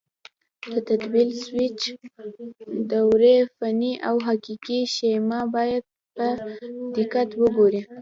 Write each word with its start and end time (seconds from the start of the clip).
د 0.73 0.75
تبدیل 0.87 1.29
سویچ 1.43 1.81
دورې 2.91 3.37
فني 3.55 3.93
او 4.07 4.15
حقیقي 4.27 4.79
شیما 4.95 5.41
باید 5.55 5.83
په 6.15 6.25
دقت 6.97 7.29
وګورئ. 7.41 7.81